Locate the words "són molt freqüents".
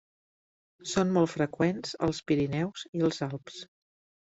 0.91-1.95